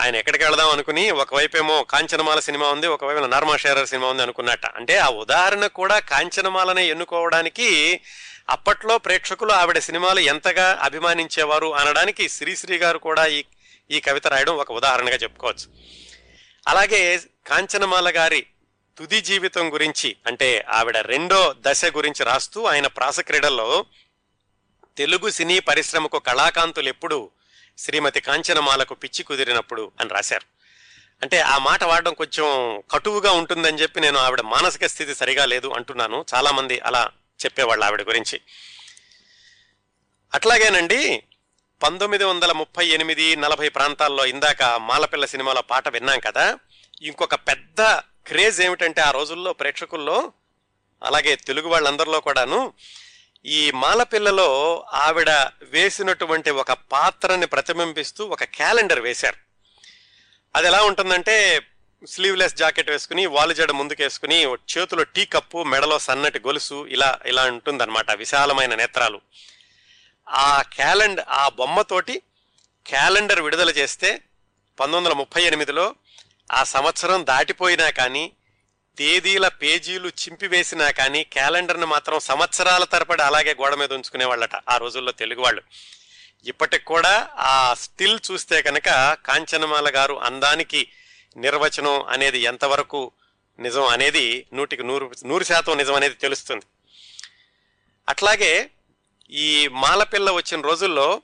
[0.00, 4.66] ఆయన ఎక్కడికి వెళదాం అనుకుని ఒకవైపేమో కాంచనమాల సినిమా ఉంది ఒకవైపు నార్మా షేరర్ సినిమా ఉంది అనుకున్నట్ట.
[4.66, 8.00] అంటే ఆ ఉదాహరణ కూడా కాంచనమాలనే ఎన్నుకోవడానికి
[8.50, 13.44] అప్పట్లో ప్రేక్షకులు ఆవిడ సినిమాలు ఎంతగా అభిమానించేవారు అనడానికి శ్రీశ్రీ గారు కూడా ఈ
[13.90, 15.72] ఈ కవిత రాయడం ఒక ఉదాహరణగా చెప్పుకోవచ్చు.
[16.68, 18.46] అలాగే కాంచనమాల గారి
[18.98, 23.86] తుది జీవితం గురించి అంటే ఆవిడ రెండో దశ గురించి రాస్తూ ఆయన ప్రాస క్రీడల్లో
[24.96, 27.30] తెలుగు సినీ పరిశ్రమకు కళాకాంతులు ఎప్పుడు
[27.78, 30.46] శ్రీమతి కాంచనమాలకు పిచ్చి కుదిరినప్పుడు అని రాశారు.
[31.22, 36.24] అంటే ఆ మాట వాడడం కొంచెం కటువుగా ఉంటుందని చెప్పి నేను ఆవిడ మానసిక స్థితి సరిగా లేదు అంటున్నాను.
[36.34, 37.10] చాలామంది అలా
[37.44, 38.40] చెప్పేవాళ్ళు ఆవిడ గురించి.
[40.34, 41.22] అట్లాగేనండి
[41.82, 46.58] పంతొమ్మిది వందల ముప్పై ఎనిమిది నలభై ప్రాంతాల్లో ఇందాక మాలపిల్ల సినిమాలో పాట విన్నాం కదా?
[47.02, 47.82] ఇంకొక పెద్ద
[48.26, 50.32] క్రేజ్ ఏమిటంటే ఆ రోజుల్లో ప్రేక్షకుల్లో
[51.02, 52.72] అలాగే తెలుగు వాళ్ళందరిలో కూడాను
[53.46, 55.30] ఈ మాలపిల్లలో ఆవిడ
[55.62, 59.36] వేసినటువంటి ఒక పాత్రని ప్రతిబింబిస్తూ ఒక క్యాలెండర్ వేశారు.
[60.56, 61.66] అది ఎలా ఉంటుందంటే
[62.06, 68.74] స్లీవ్లెస్ జాకెట్ వేసుకుని వాలుజడ ముందుకేసుకుని చేతిలో టీ కప్పు మెడలో సన్నటి గొలుసు ఇలా ఇలా ఉంటుందన్నమాట విశాలమైన
[68.74, 69.20] నేత్రాలు.
[70.30, 72.22] ఆ క్యాలెండర్ ఆ బొమ్మతోటి
[72.86, 74.10] క్యాలెండర్ విడుదల చేస్తే
[74.78, 75.94] పంతొమ్మిది వందల ముప్పై ఎనిమిదిలో
[76.52, 78.32] ఆ సంవత్సరం దాటిపోయినా కానీ
[78.98, 85.12] తేదీల పేజీలు చింపివేసినా కానీ క్యాలెండర్ని మాత్రం సంవత్సరాల తరపడి అలాగే గోడ మీద ఉంచుకునే వాళ్ళట ఆ రోజుల్లో
[85.12, 85.62] తెలుగు వాళ్ళు.
[86.46, 90.88] ఇప్పటికి కూడా ఆ స్టిల్ చూస్తే కనుక కాంచనమాల గారు అందానికి
[91.36, 93.12] నిర్వచనం అనేది ఎంతవరకు
[93.58, 96.64] నిజం అనేది నూటికి నూరు నూరు శాతం నిజం అనేది తెలుస్తుంది.
[98.08, 98.70] అట్లాగే
[99.32, 101.22] ఈ మాలపిల్ల వచ్చిన రోజుల్లో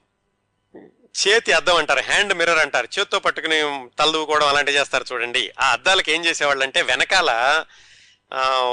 [1.16, 2.88] చేతి అద్దం అంటారు హ్యాండ్ మిర్రర్ అంటారు.
[2.99, 5.51] చేత్తో పట్టుకుని తలదువుకోవడం అలాంటివి చేస్తారు చూడండి.
[5.61, 7.64] ఆ అద్దాలకు ఏం చేసేవాళ్ళు అంటే వెనకాల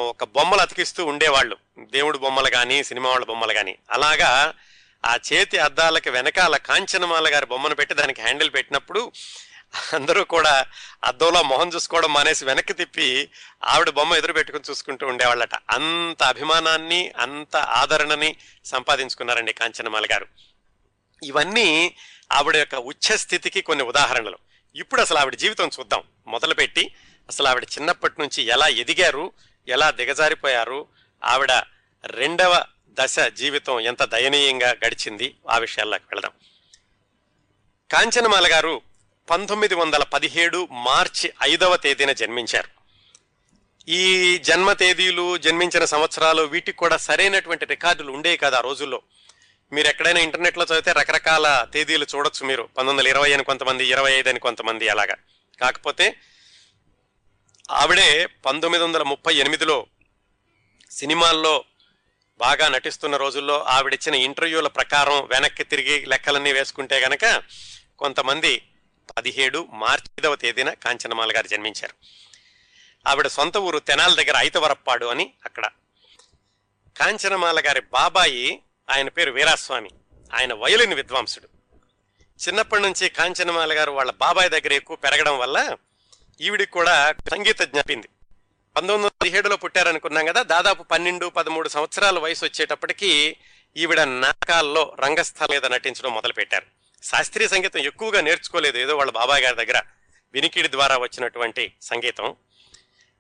[0.10, 1.58] ఒక బొమ్మలు అతికిస్తూ ఉండేవాళ్ళు.
[1.80, 4.54] దేవుడు బొమ్మలు కానీ సినిమా వాళ్ళ బొమ్మలు కానీ అలాగా
[5.06, 9.12] ఆ చేతి అద్దాలకి వెనకాల కాంచనమాల గారి బొమ్మను పెట్టి దానికి హ్యాండిల్ పెట్టినప్పుడు
[9.94, 10.66] అందరూ కూడా
[11.04, 13.30] అద్దంలో మొహం చూసుకోవడం మానేసి వెనక్కి తిప్పి
[13.64, 15.56] ఆవిడ బొమ్మ ఎదురు పెట్టుకుని చూసుకుంటూ ఉండేవాళ్ళట.
[15.56, 20.28] అంత అభిమానాన్ని అంత ఆదరణని సంపాదించుకున్నారండి కాంచనమాల గారు.
[21.24, 21.96] ఇవన్నీ
[22.32, 24.38] ఆవిడ యొక్క ఉచ్చ స్థితికి కొన్ని ఉదాహరణలు.
[24.76, 26.04] ఇప్పుడు అసలు ఆవిడ జీవితం చూద్దాం.
[26.28, 26.96] మొదలుపెట్టి
[27.28, 29.32] అసలు ఆవిడ చిన్నప్పటి నుంచి ఎలా ఎదిగారు
[29.68, 30.88] ఎలా దిగజారిపోయారు
[31.24, 31.52] ఆవిడ
[32.06, 36.32] రెండవ దశ జీవితం ఎంత దయనీయంగా గడిచింది ఆ విషయాల్లోకి వెళదాం.
[37.92, 38.82] కాంచనమాల గారు
[39.30, 42.70] పంతొమ్మిది వందల పదిహేడు మార్చి ఐదవ తేదీన జన్మించారు.
[43.90, 49.02] ఈ జన్మ తేదీలు జన్మించిన సంవత్సరాలు వీటికి కూడా సరైనటువంటి రికార్డులు ఉండేవి కదా ఆ రోజుల్లో.
[49.74, 52.64] మీరు ఎక్కడైనా ఇంటర్నెట్లో చదివితే రకరకాల తేదీలు చూడొచ్చు మీరు.
[52.64, 55.16] పంతొమ్మిది వందల ఇరవై అని కొంతమంది ఇరవై ఐదు అని కొంతమంది అలాగా.
[55.62, 56.16] కాకపోతే
[57.72, 59.86] ఆవిడే పంతొమ్మిది వందల ముప్పై ఎనిమిదిలో
[60.92, 61.64] సినిమాల్లో
[62.40, 67.44] బాగా నటిస్తున్న రోజుల్లో ఆవిడిచ్చిన ఇంటర్వ్యూల ప్రకారం వెనక్కి తిరిగి లెక్కలన్నీ వేసుకుంటే గనక
[68.00, 68.62] కొంతమంది
[69.18, 71.94] పదిహేడు మార్చి ఐదవ తేదీన కాంచనమాల గారు జన్మించారు.
[73.08, 75.64] ఆవిడ సొంత ఊరు తెనాల దగ్గర ఐతవరప్పాడు అని అక్కడ.
[76.98, 79.90] కాంచనమాల గారి బాబాయి ఆయన పేరు వీరాస్వామి.
[80.34, 81.50] ఆయన వయలిన్ విద్వాంసుడు.
[82.48, 85.78] చిన్నప్పటి నుంచి కాంచనమాల గారు వాళ్ళ బాబాయ్ దగ్గర ఎక్కువ పెరగడం వల్ల
[86.42, 88.08] ఈవిడికి కూడా సంగీత జ్ఞాపింది.
[88.76, 93.38] పంతొమ్మిది వందల పదిహేడులో పుట్టారనుకున్నాం కదా దాదాపు పన్నెండు పదమూడు సంవత్సరాల వయసు వచ్చేటప్పటికి
[93.78, 96.83] ఈవిడ నాటకాల్లో రంగస్థల మీద నటించడం మొదలుపెట్టారు.
[97.04, 99.82] శాస్త్రీయ సంగీతం ఎక్కువగా నేర్చుకోలేదు ఏదో వాళ్ళ బాబాయ్ గారి దగ్గర.
[100.34, 102.36] వినికిడి ద్వారా వచ్చినటువంటి సంగీతం.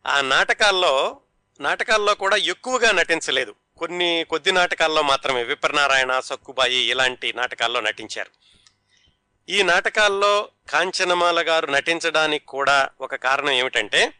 [0.07, 1.19] ఆ నాటకాల్లో
[1.59, 3.55] నాటకాల్లో కూడా ఎక్కువగా నటించలేదు.
[3.77, 8.29] కొన్ని కొద్ది నాటకాల్లో మాత్రమే విప్రనారాయణ సక్కుబాయి ఇలాంటి నాటకాల్లో నటించారు.
[9.49, 14.13] ఈ నాటకాల్లో కాంచనమాల గారు నటించడానికి కూడా ఒక కారణం ఏమిటంటే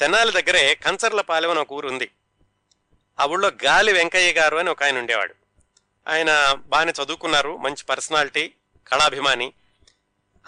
[0.00, 2.10] తెనాలి దగ్గరే కంచర్లపాలెం అని ఒక ఊరు ఉంది.
[3.20, 5.34] ఆ ఊళ్ళో గాలి వెంకయ్య గారు అని ఒక ఆయన ఉండేవాడు.
[6.08, 8.54] ఆయన బాగానే చదువుకున్నారు మంచి పర్సనాలిటీ.
[8.92, 9.52] కళాభిమాని.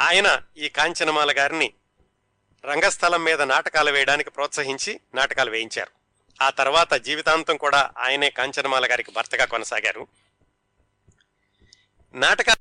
[0.00, 1.72] ఆయన ఈ కాంచనమాల గారిని
[2.64, 5.90] రంగస్థలం మీద నాటకాలు వేయడానికి ప్రోత్సహించి నాటకాలు వేయించారు.
[6.42, 10.06] ఆ తర్వాత జీవితాంతం కూడా ఆయనే కాంచనమాల గారికి భర్తగా కొనసాగారు.
[12.14, 12.56] నాటకా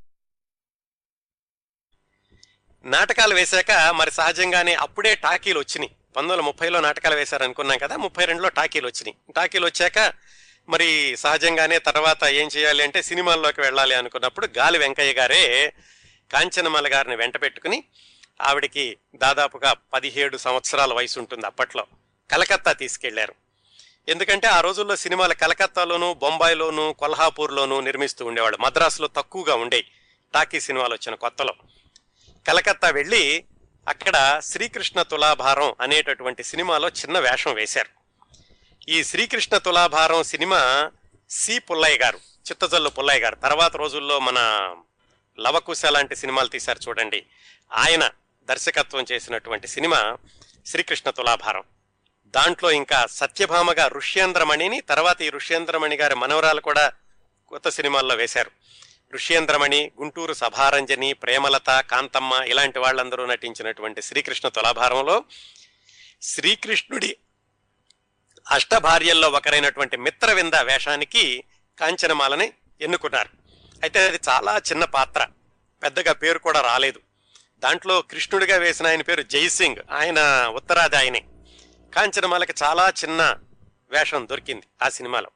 [2.85, 5.89] నాటకాలు వేశాక మరి సహజంగానే అప్పుడే టాకీలు వచ్చినాయి.
[5.89, 9.33] పంతొమ్మిది వందల ముప్పైలో నాటకాలు వేశారు అనుకున్నాం కదా ముప్పై రెండులో టాకీలు వచ్చినాయి.
[9.33, 10.13] టాకీలు వచ్చాక
[10.69, 15.73] మరి సహజంగానే తర్వాత ఏం చేయాలి అంటే సినిమాల్లోకి వెళ్ళాలి అనుకున్నప్పుడు గాలి వెంకయ్య గారే
[16.33, 17.83] కాంచనమాల గారిని వెంట పెట్టుకుని
[18.41, 21.87] ఆవిడికి దాదాపుగా పదిహేడు సంవత్సరాల వయసు ఉంటుంది అప్పట్లో.
[22.31, 23.35] కలకత్తా తీసుకెళ్ళారు.
[24.07, 28.57] ఎందుకంటే ఆ రోజుల్లో సినిమాలు కలకత్తాలోను బొంబాయిలోను కొల్హాపూర్లోను నిర్మిస్తూ ఉండేవాళ్ళు.
[28.57, 29.85] మద్రాసులో తక్కువగా ఉండే
[30.33, 31.53] టాకీ సినిమాలు వచ్చిన కొత్తలో.
[32.47, 33.43] కలకత్తా వెళ్ళి
[33.87, 37.98] అక్కడ శ్రీకృష్ణ తులాభారం అనేటటువంటి సినిమాలో చిన్న వేషం వేశారు.
[38.89, 40.91] ఈ శ్రీకృష్ణ తులాభారం సినిమా
[41.29, 43.35] సి పుల్లయ్య గారు చిత్తజల్లు పుల్లయ్య గారు.
[43.35, 44.39] తర్వాత రోజుల్లో మన
[45.39, 47.25] లవకుశ లాంటి సినిమాలు తీశారు చూడండి.
[47.73, 48.11] ఆయన
[48.43, 50.17] దర్శకత్వం చేసినటువంటి సినిమా
[50.65, 51.63] శ్రీకృష్ణ తులాభారం.
[52.27, 56.93] దాంట్లో ఇంకా సత్యభామగా ఋష్యేంద్రమణిని తర్వాత ఈ ఋష్యేంద్రమణి గారి మనవరాలు కూడా
[57.47, 58.51] కొత్త సినిమాల్లో వేశారు.
[59.13, 65.23] ఋష్యేంద్రమణి గుంటూరు సభారంజని ప్రేమలత కాంతమ్మ ఇలాంటి వాళ్ళందరూ నటించినటువంటి శ్రీకృష్ణ తులాభారంలో
[66.21, 67.17] శ్రీకృష్ణుడి
[68.51, 71.43] అష్టభార్యల్లో ఒకరైనటువంటి మిత్రవింద వేషానికి
[71.79, 73.29] కాంచనమాలని ఎన్నుకున్నారు.
[73.83, 75.27] అయితే అది చాలా చిన్న పాత్ర.
[75.83, 76.99] పెద్దగా పేరు కూడా రాలేదు.
[77.59, 79.75] దాంట్లో కృష్ణుడిగా వేసిన ఆయన పేరు జైసింగ్.
[79.91, 81.23] ఆయన ఉత్తరాది ఆయనే
[81.95, 83.37] కాంచనమాలకి చాలా చిన్న
[83.91, 85.29] వేషం దొరికింది ఆ సినిమాలో.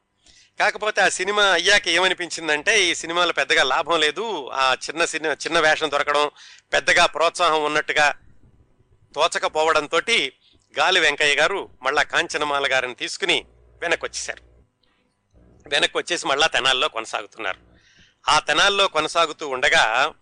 [0.59, 4.49] కాకపోతే ఆ సినిమా అయ్యాక ఏమనిపించిందంటే ఈ సినిమాలో పెద్దగా లాభం లేదు.
[4.49, 6.31] ఆ చిన్న సినిమా చిన్న వేషం దొరకడం
[6.73, 8.15] పెద్దగా ప్రోత్సాహం ఉన్నట్టుగా
[9.15, 10.01] తోచకపోవడంతో
[10.79, 14.31] గాలి వెంకయ్య గారు మళ్ళా కాంచనమాల గారిని తీసుకుని వెనక్కి వెనక్కొచ్చేసి
[15.69, 17.59] వెనక్కి వచ్చేసి మళ్ళా తెనాల్లో కొనసాగుతున్నారు.
[18.29, 20.13] ఆ తెనాల్లో కొనసాగుతూ ఉండగా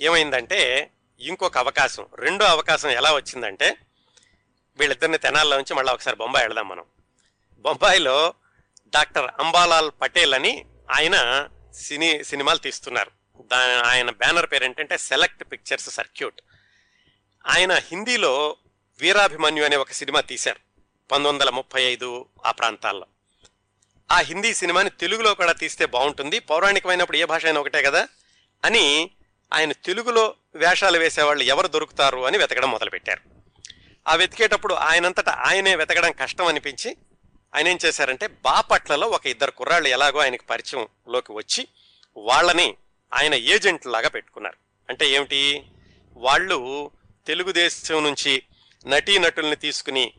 [0.00, 3.76] ఏమైందంటే ఇంకొక అవకాశం రెండో అవకాశం ఎలా వచ్చిందంటే
[4.76, 6.84] వీళ్ళిద్దరిని తెనాల్లో నుంచి మళ్ళీ ఒకసారి బొంబాయి వెళదాం మనం.
[7.60, 8.34] బొంబాయిలో
[8.94, 13.10] డాక్టర్ అంబాలాల్ పటేల్ అని ఆయన సినీ సినిమాలు తీస్తున్నారు.
[13.40, 16.40] దా ఆయన బ్యానర్ పేరు ఏంటంటే సెలెక్ట్ పిక్చర్స్ సర్క్యూట్.
[17.46, 18.56] ఆయన హిందీలో
[19.00, 20.58] వీరాభిమన్యు అనే ఒక సినిమా తీశారు
[21.10, 23.06] పంతొమ్మిది వందల ముప్పై ఐదు ఆ ప్రాంతాల్లో.
[24.12, 26.38] ఆ హిందీ సినిమాని తెలుగులో కూడా తీస్తే బాగుంటుంది.
[26.38, 28.08] పౌరాణికమైనప్పుడు ఏ భాష అయినా ఒకటే కదా
[28.64, 29.10] అని
[29.54, 33.20] ఆయన తెలుగులో వేషాలు వేసేవాళ్ళు ఎవరు దొరుకుతారు అని వెతకడం మొదలుపెట్టారు.
[34.08, 36.96] ఆ వెతికేటప్పుడు ఆయనంతటా ఆయనే వెతకడం కష్టం అనిపించి
[37.54, 41.68] ఆయన ఏం చేశారంటే బాపట్లలో ఒక ఇద్దరు కుర్రాళ్ళు ఎలాగో ఆయనకు పరిచయంలోకి వచ్చి
[42.16, 42.74] వాళ్ళని
[43.14, 44.56] ఆయన ఏజెంట్లాగా పెట్టుకున్నారు.
[44.88, 45.62] అంటే ఏమిటి?
[46.16, 46.90] వాళ్ళు
[47.26, 48.42] తెలుగుదేశం నుంచి
[48.86, 50.12] నటీనటుల్ని తీసుకుని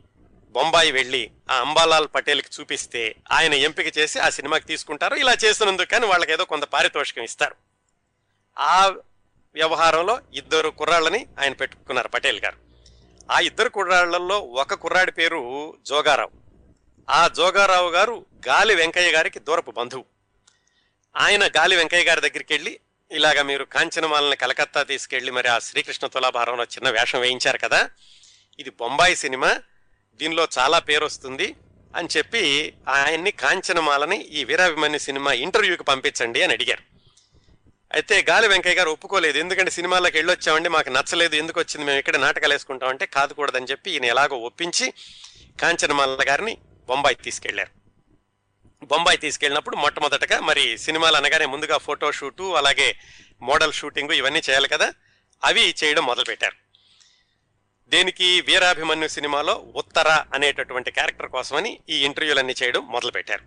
[0.49, 5.15] బొంబాయి వెళ్ళి ఆ అంబాలాల్ పటేల్కి చూపిస్తే ఆయన ఎంపిక చేసి ఆ సినిమాకి తీసుకుంటారు.
[5.15, 7.55] ఇలా చేసినందుకు కానీ వాళ్ళకి ఏదో కొంత పారితోషికం ఇస్తారు.
[8.57, 8.87] ఆ
[9.55, 12.57] వ్యవహారంలో ఇద్దరు కుర్రాళ్ళని ఆయన పెట్టుకున్నారు పటేల్ గారు.
[13.31, 16.31] ఆ ఇద్దరు కుర్రాళ్ళలో ఒక కుర్రాడి పేరు జోగారావు.
[17.09, 20.05] ఆ జోగారావు గారు గాలి వెంకయ్య గారికి దూరపు బంధువు.
[21.17, 22.79] ఆయన గాలి వెంకయ్య గారి దగ్గరికి వెళ్ళి
[23.11, 27.89] ఇలాగ మీరు కాంచనమాలని కలకత్తా తీసుకెళ్ళి మరి ఆ శ్రీకృష్ణ తులాభారంలో చిన్న వేషం వేయించారు కదా
[28.59, 29.61] ఇది బొంబాయి సినిమా
[30.19, 31.55] దీనిలో చాలా పేరు వస్తుంది
[31.95, 32.43] అని చెప్పి
[32.87, 36.83] ఆయన్ని కాంచనమాలని ఈ వీరాభిమన్యు సినిమా ఇంటర్వ్యూకి పంపించండి అని అడిగారు.
[37.91, 42.53] అయితే గాలి వెంకయ్య గారు ఒప్పుకోలేదు ఎందుకంటే సినిమాలకు వెళ్ళొచ్చామండి మాకు నచ్చలేదు ఎందుకు వచ్చింది మేము ఇక్కడ నాటకాలు
[42.53, 44.93] వేసుకుంటామంటే కాదుకూడదని చెప్పి ఈయన ఎలాగో ఒప్పించి
[45.61, 46.57] కాంచనమాల గారిని
[46.89, 47.71] బొంబాయి తీసుకెళ్ళారు.
[48.83, 52.95] బొంబాయి తీసుకెళ్ళినప్పుడు మొట్టమొదటగా మరి సినిమాలు అనగానే ముందుగా ఫోటో షూటు అలాగే
[53.41, 54.93] మోడల్ షూటింగ్ ఇవన్నీ చేయాలి కదా
[55.43, 56.62] అవి చేయడం మొదలుపెట్టారు.
[57.93, 63.43] దేనికి వీరాభిమన్యు సినిమాలో ఉత్తర అనేటటువంటి క్యారెక్టర్ కోసమని ఈ ఇంటర్వ్యూలన్నీ చేయడం మొదలుపెట్టారు.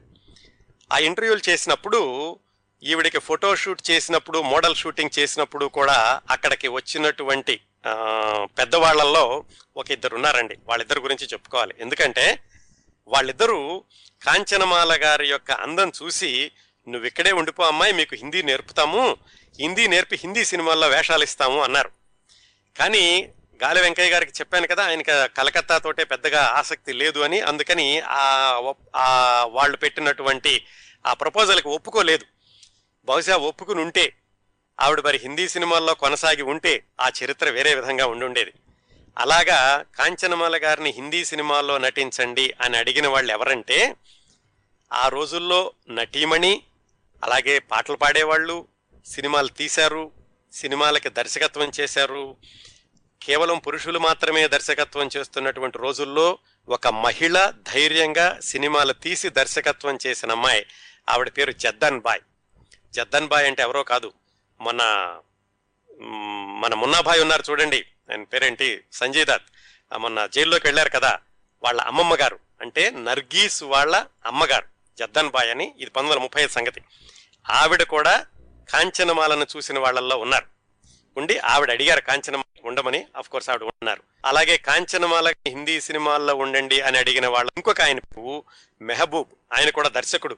[0.93, 2.01] ఆ ఇంటర్వ్యూలు చేసినప్పుడు
[2.83, 5.97] ఈవిడికి ఫోటో షూట్ చేసినప్పుడు మోడల్ షూటింగ్ చేసినప్పుడు కూడా
[6.31, 7.55] అక్కడికి వచ్చినటువంటి
[8.59, 9.25] పెద్దవాళ్ళలో
[9.77, 11.75] ఒక ఇద్దరు ఉన్నారండి వాళ్ళిద్దరి గురించి చెప్పుకోవాలి.
[11.81, 12.27] ఎందుకంటే
[13.09, 13.61] వాళ్ళిద్దరూ
[14.23, 16.31] కాంచనమాల గారి యొక్క అందం చూసి
[16.89, 19.03] నువ్వు ఇక్కడే ఉండిపో అమ్మాయి మీకు హిందీ నేర్పుతాము
[19.61, 21.91] హిందీ నేర్పి హిందీ సినిమాల్లో వేషాలు ఇస్తాము అన్నారు.
[22.77, 23.05] కానీ
[23.63, 29.77] గాలి వెంకయ్య గారికి చెప్పాను కదా ఆయనకి కలకత్తా తోటే పెద్దగా ఆసక్తి లేదు అని అందుకని ఆ వాళ్ళు
[29.77, 30.65] పెట్టినటువంటి
[31.07, 32.25] ఆ ప్రపోజల్కి ఒప్పుకోలేదు.
[33.05, 34.17] బహుశా ఒప్పుకుని ఉంటే
[34.81, 38.53] ఆవిడ మరి హిందీ సినిమాల్లో కొనసాగి ఉంటే ఆ చరిత్ర వేరే విధంగా ఉండుండేది.
[39.19, 43.97] అలాగా కాంచనమాల గారిని హిందీ సినిమాల్లో నటించండి అని అడిగిన వాళ్ళు ఎవరంటే
[44.93, 46.63] ఆ రోజుల్లో నటీమణి
[47.25, 48.69] అలాగే పాటలు పాడేవాళ్ళు
[49.07, 50.11] సినిమాలు తీశారు
[50.53, 52.37] సినిమాలకి దర్శకత్వం చేశారు
[53.27, 60.67] కేవలం పురుషులు మాత్రమే దర్శకత్వం చేస్తున్నటువంటి రోజుల్లో ఒక మహిళ ధైర్యంగా సినిమాలు తీసి దర్శకత్వం చేసిన అమ్మాయి.
[61.09, 62.21] ఆవిడ పేరు జద్దన్ బాయ్.
[62.93, 64.13] జద్దన్ బాయ్ అంటే ఎవరో కాదు.
[64.61, 64.77] మన
[66.61, 67.87] మన మున్నాభాయ్ ఉన్నారు చూడండి.
[68.11, 68.85] ఆయన పేరేంటి?
[68.93, 69.43] సంజయ్ దత్.
[69.97, 71.19] మొన్న జైల్లోకి వెళ్ళారు కదా.
[71.63, 72.39] వాళ్ళ అమ్మమ్మ గారు.
[72.61, 74.67] అంటే నర్గీస్ వాళ్ళ అమ్మగారు.
[74.99, 75.65] జద్దన్ బాయ్ అని.
[75.65, 76.83] ఇది పంతొమ్మిది వందల ముప్పై సంగతి.
[77.51, 78.27] ఆవిడ కూడా
[78.71, 80.56] కాంచనమాలను చూసిన వాళ్ళల్లో ఉన్నారు.
[81.17, 83.07] ఉండి ఆవిడ అడిగారు కాంచనమాల ఉండమని.
[83.17, 84.03] అఫ్ కోర్స్ ఆవిడ ఉన్నారు.
[84.25, 88.45] అలాగే కాంచనమాల హిందీ సినిమాల్లో ఉండండి అని అడిగిన వాళ్ళు ఇంకొక ఆయన పేరు
[88.83, 89.59] మెహబూబ్.
[89.59, 90.37] ఆయన కూడా దర్శకుడు.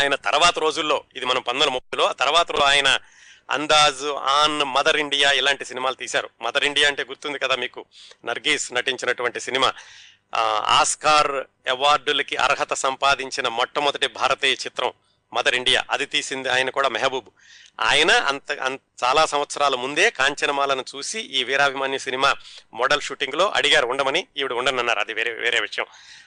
[0.00, 2.98] ఆయన తర్వాత రోజుల్లో ఇది మనం పంతొమ్మిది ముప్పైలో ఆ తర్వాత ఆయన
[3.50, 6.30] అందాజ్ ఆన్ మదర్ ఇండియా ఇలాంటి సినిమాలు తీశారు.
[6.42, 7.84] మదర్ ఇండియా అంటే గుర్తుంది కదా మీకు?
[8.24, 9.72] నర్గీస్ నటించినటువంటి సినిమా.
[10.64, 11.32] ఆస్కార్
[11.68, 14.92] అవార్డులకి అర్హత సంపాదించిన మొట్టమొదటి భారతీయ చిత్రం.
[15.32, 17.28] మదర్ ఇండియా అది తీసింది ఆయన కూడా మెహబూబ్.
[17.80, 22.36] ఆయన అంత అంత చాలా సంవత్సరాల ముందే కాంచనమాలను చూసి ఈ వీరాభిమాన్య సినిమా
[22.74, 24.98] మోడల్ షూటింగ్లో అడిగారు ఉండమని ఈవిడ ఉండనన్నారు.
[24.98, 25.86] అది వేరే వేరే విషయం.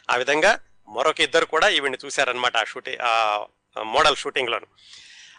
[0.10, 3.46] ఆ విధంగా మరొక ఇద్దరు కూడా ఈవిడ్ని చూశారనమాట ఆ షూటింగ్ ఆ
[3.82, 4.68] మోడల్ షూటింగ్లోను.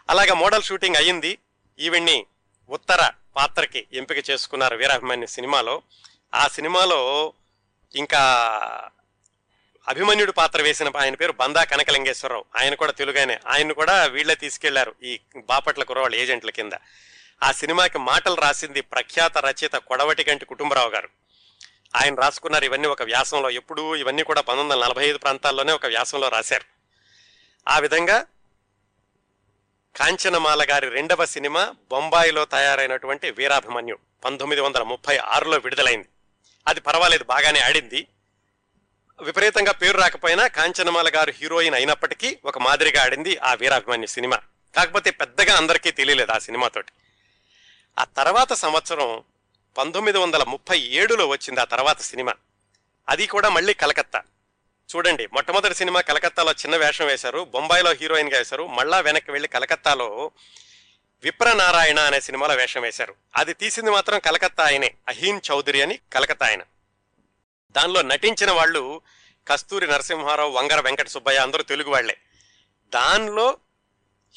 [0.09, 1.37] అలాగా మోడల్ షూటింగ్ అయ్యింది.
[1.79, 2.25] ఈవిడ్ని
[2.69, 5.81] ఉత్తర పాత్రకి ఎంపిక చేసుకున్నారు వీరాభిమాన్య సినిమాలో.
[6.35, 7.33] ఆ సినిమాలో
[7.95, 8.21] ఇంకా
[9.87, 12.45] అభిమన్యుడు పాత్ర వేసిన ఆయన పేరు బందా కనకలింగేశ్వరరావు.
[12.61, 16.71] ఆయన కూడా తెలుగానే ఆయన కూడా వీళ్ళే తీసుకెళ్ళారు ఈ బాపట్ల కురవాళ్ళ ఏజెంట్ల కింద.
[17.43, 21.09] ఆ సినిమాకి మాటలు రాసింది ప్రఖ్యాత రచయిత కొడవటిగంటి కుటుంబరావు గారు.
[21.95, 23.49] ఆయన రాసుకున్నారు ఇవన్నీ ఒక వ్యాసంలో.
[23.49, 26.65] ఎప్పుడూ ఇవన్నీ కూడా పంతొమ్మిది వందల నలభై ఐదు ప్రాంతాల్లోనే ఒక వ్యాసంలో రాశారు.
[27.69, 28.25] ఆ విధంగా
[29.95, 36.07] కాంచనమాల గారి రెండవ సినిమా బొంబాయిలో తయారైనటువంటి వీరాభిమన్యు పంతొమ్మిది వందల ముప్పై ఆరులో విడుదలైంది.
[36.67, 38.07] అది పర్వాలేదు బాగానే ఆడింది.
[39.21, 44.39] విపరీతంగా పేరు రాకపోయినా కాంచనమాల గారు హీరోయిన్ అయినప్పటికీ ఒక మాదిరిగా ఆడింది ఆ వీరాభిమాని సినిమా.
[44.75, 46.91] కాకపోతే పెద్దగా అందరికీ తెలియలేదు ఆ సినిమాతోటి.
[47.99, 49.23] ఆ తర్వాత సంవత్సరం
[49.77, 52.33] పంతొమ్మిది వందల ముప్పై ఏడులో వచ్చింది ఆ తర్వాత సినిమా.
[53.09, 54.21] అది కూడా మళ్ళీ కలకత్తా.
[54.95, 60.31] చూడండి మొట్టమొదటి సినిమా కలకత్తాలో చిన్న వేషం వేశారు బొంబాయిలో హీరోయిన్గా వేశారు మళ్ళా వెనక్కి వెళ్ళి కలకత్తాలో
[61.23, 63.15] విప్రనారాయణ అనే సినిమాలో వేషం వేశారు.
[63.35, 66.61] అది తీసింది మాత్రం కలకత్తా ఆయనే అహీన్ చౌదరి అని కలకత్తా ఆయన.
[67.75, 69.01] దానిలో నటించిన వాళ్ళు
[69.47, 72.17] కస్తూరి నరసింహారావు వంగర వెంకట సుబ్బయ్య అందరూ తెలుగు వాళ్ళే
[72.85, 73.57] దానిలో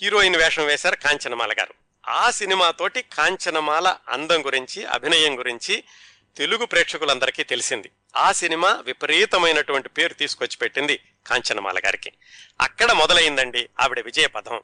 [0.03, 1.75] హీరోయిన్ వేషం వేశారు కాంచనమాల గారు.
[2.09, 5.85] ఆ సినిమాతోటి కాంచనమాల అందం గురించి అభినయం గురించి
[6.37, 7.91] తెలుగు ప్రేక్షకులందరికీ తెలిసింది.
[8.17, 12.13] ఆ సినిమా విపరీతమైనటువంటి పేరు తీసుకొచ్చి పెట్టింది కాంచనమాల గారికి.
[12.61, 14.61] అక్కడ మొదలైందండి ఆవిడ విజయ పదం